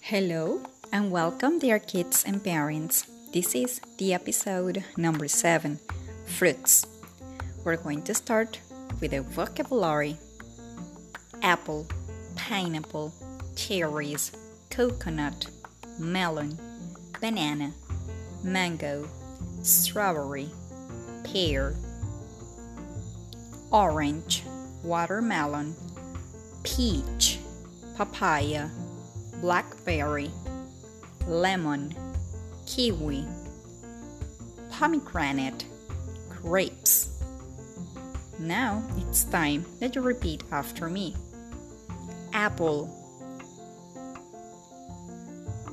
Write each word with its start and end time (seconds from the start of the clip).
Hello 0.00 0.60
and 0.92 1.10
welcome, 1.10 1.58
dear 1.58 1.80
kids 1.80 2.22
and 2.24 2.44
parents. 2.44 3.10
This 3.32 3.56
is 3.56 3.80
the 3.98 4.14
episode 4.14 4.84
number 4.96 5.26
seven 5.26 5.80
Fruits. 6.24 6.86
We're 7.64 7.78
going 7.78 8.02
to 8.02 8.14
start 8.14 8.60
with 9.00 9.12
a 9.12 9.22
vocabulary 9.22 10.16
apple, 11.42 11.88
pineapple, 12.36 13.12
cherries, 13.56 14.30
coconut, 14.70 15.48
melon, 15.98 16.56
banana, 17.20 17.72
mango, 18.44 19.08
strawberry, 19.62 20.48
pear, 21.24 21.74
orange, 23.72 24.42
watermelon, 24.82 25.74
peach, 26.62 27.38
papaya, 27.96 28.68
blackberry, 29.40 30.30
lemon, 31.26 31.94
kiwi, 32.66 33.26
pomegranate, 34.70 35.64
grapes. 36.28 37.10
Now 38.38 38.82
it's 38.98 39.24
time 39.24 39.64
that 39.80 39.94
you 39.94 40.02
repeat 40.02 40.42
after 40.52 40.88
me 40.88 41.16
apple, 42.32 42.90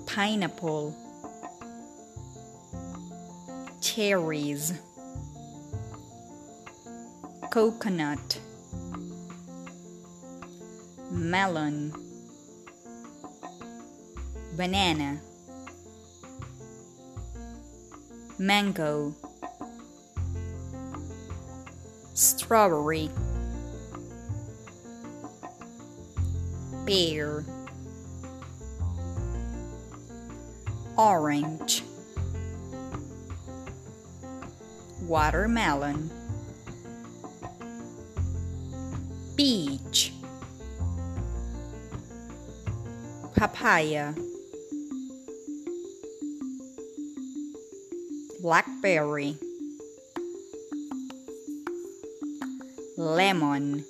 pineapple, 0.06 0.96
cherries, 3.82 4.74
coconut, 7.54 8.40
melon, 11.12 11.94
banana, 14.58 15.22
mango, 18.40 19.14
strawberry, 22.16 23.12
pear, 26.88 27.46
orange, 30.98 31.84
watermelon, 35.04 36.10
peach, 39.36 40.14
papaya, 43.36 44.14
blackberry, 48.42 49.36
lemon, 52.98 53.84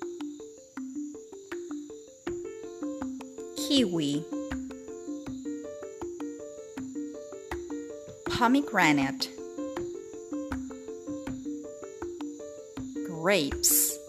kiwi, 3.57 4.23
pomegranate, 8.29 9.29
grapes. 13.07 14.02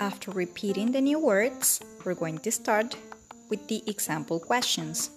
After 0.00 0.30
repeating 0.30 0.92
the 0.92 1.00
new 1.00 1.18
words, 1.18 1.80
we're 2.04 2.14
going 2.14 2.38
to 2.38 2.52
start 2.52 2.96
with 3.48 3.66
the 3.66 3.82
example 3.88 4.38
questions. 4.38 5.10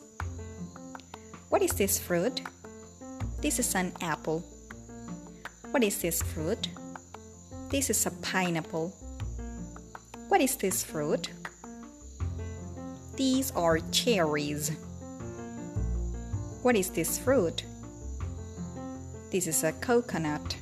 What 1.49 1.61
is 1.61 1.73
this 1.73 1.99
fruit? 1.99 2.41
This 3.41 3.59
is 3.59 3.75
an 3.75 3.93
apple. 4.01 4.39
What 5.69 5.83
is 5.83 6.01
this 6.01 6.23
fruit? 6.23 6.67
This 7.69 7.91
is 7.91 8.07
a 8.07 8.11
pineapple. 8.25 8.89
What 10.29 10.41
is 10.41 10.55
this 10.55 10.83
fruit? 10.83 11.29
These 13.15 13.51
are 13.51 13.77
cherries. 13.91 14.71
What 16.63 16.75
is 16.75 16.89
this 16.89 17.19
fruit? 17.19 17.65
This 19.29 19.45
is 19.45 19.63
a 19.63 19.73
coconut. 19.73 20.55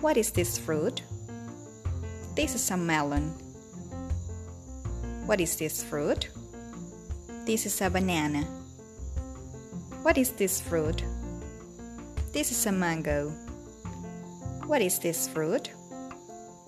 What 0.00 0.16
is 0.16 0.30
this 0.30 0.56
fruit? 0.56 1.02
This 2.36 2.54
is 2.54 2.70
a 2.70 2.76
melon. 2.76 3.30
What 5.24 5.40
is 5.40 5.56
this 5.56 5.82
fruit? 5.82 6.28
This 7.46 7.64
is 7.64 7.80
a 7.80 7.88
banana. 7.88 8.42
What 10.02 10.18
is 10.18 10.32
this 10.32 10.60
fruit? 10.60 11.02
This 12.34 12.52
is 12.52 12.66
a 12.66 12.72
mango. 12.72 13.30
What 14.66 14.82
is 14.82 14.98
this 14.98 15.26
fruit? 15.26 15.70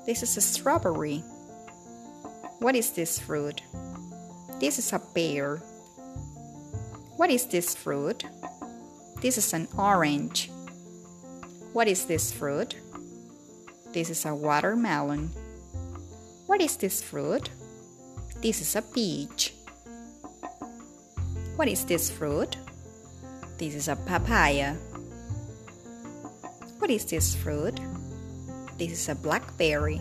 This 0.06 0.22
is 0.22 0.38
a 0.38 0.40
strawberry. 0.40 1.18
What 2.60 2.74
is 2.74 2.92
this 2.92 3.18
fruit? 3.18 3.60
This 4.60 4.78
is 4.78 4.94
a 4.94 4.98
pear. 4.98 5.58
What 7.18 7.28
is 7.28 7.44
this 7.44 7.74
fruit? 7.74 8.24
This 9.20 9.36
is 9.36 9.52
an 9.52 9.68
orange. 9.76 10.50
What 11.74 11.88
is 11.88 12.06
this 12.06 12.32
fruit? 12.32 12.74
This 13.92 14.08
is 14.08 14.24
a 14.24 14.34
watermelon. 14.34 15.30
What 16.48 16.62
is 16.62 16.78
this 16.78 17.02
fruit? 17.02 17.50
This 18.40 18.62
is 18.62 18.74
a 18.74 18.80
peach. 18.80 19.52
What 21.56 21.68
is 21.68 21.84
this 21.84 22.10
fruit? 22.10 22.56
This 23.58 23.74
is 23.74 23.88
a 23.88 23.96
papaya. 23.96 24.72
What 26.78 26.90
is 26.90 27.04
this 27.04 27.34
fruit? 27.34 27.78
This 28.78 28.92
is 28.92 29.08
a 29.10 29.14
blackberry. 29.14 29.98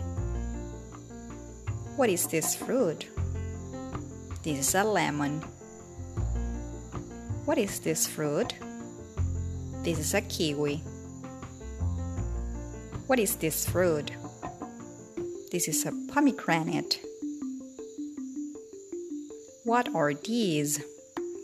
What 1.96 2.08
is 2.08 2.26
this 2.26 2.56
fruit? 2.56 3.06
This 4.42 4.58
is 4.58 4.74
a 4.74 4.84
lemon. 4.84 5.42
What 7.44 7.58
is 7.58 7.78
this 7.80 8.06
fruit? 8.06 8.54
This 9.84 9.98
is 9.98 10.14
a 10.14 10.22
kiwi. 10.22 10.76
What 13.06 13.18
is 13.18 13.36
this 13.36 13.68
fruit? 13.68 14.12
This 15.50 15.66
is 15.66 15.86
a 15.86 15.92
pomegranate. 16.12 17.00
What 19.64 19.88
are 19.94 20.12
these? 20.12 20.84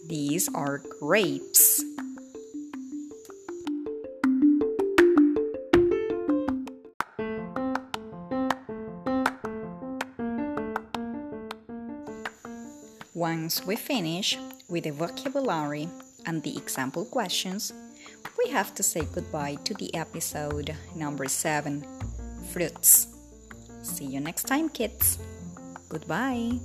These 0.06 0.50
are 0.54 0.82
grapes. 1.00 1.82
Once 13.14 13.64
we 13.64 13.74
finish 13.76 14.36
with 14.68 14.84
the 14.84 14.90
vocabulary 14.90 15.88
and 16.26 16.42
the 16.42 16.54
example 16.58 17.06
questions, 17.06 17.72
we 18.36 18.50
have 18.50 18.74
to 18.74 18.82
say 18.82 19.00
goodbye 19.14 19.56
to 19.64 19.72
the 19.72 19.94
episode 19.94 20.76
number 20.94 21.26
7 21.26 21.82
Fruits. 22.52 23.13
See 23.84 24.06
you 24.06 24.20
next 24.20 24.44
time, 24.44 24.68
kids. 24.68 25.18
Goodbye. 25.88 26.58